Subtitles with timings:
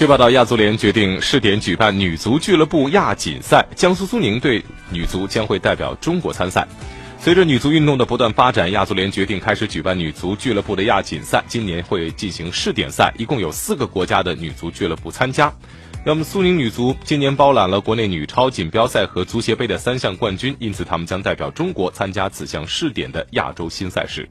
[0.00, 3.62] 据报道，亚足联决定试点举办女足俱乐部亚锦赛。
[3.76, 6.66] 江苏苏宁队女足将会代表中国参赛。
[7.18, 11.44] 随着女足运动的不断发展，亚足联决定开始举办女足俱乐部的亚锦赛。
[11.46, 15.52] 今年会进行试点赛，一共有四个国家的女足俱乐部参加。
[16.02, 24.26] 那么苏宁女足今年包揽了国内女超锦标赛和足协杯的三项冠军，因此他们将代表中国参加此项试点的亚洲新赛事。